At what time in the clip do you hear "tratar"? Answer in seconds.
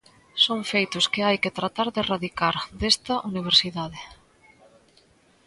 1.59-1.87